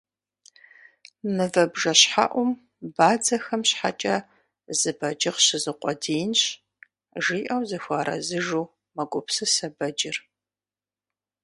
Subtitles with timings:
[1.35, 2.49] «Мывэ бжэщхьэӀум
[2.95, 4.15] бадзэхэм щхьэкӀэ
[4.79, 6.41] зы бэджыхъ щызукъуэдиинщ,-
[7.23, 10.17] жиӀэу зыхуэарэзыжу мэгупсысэ бэджыр.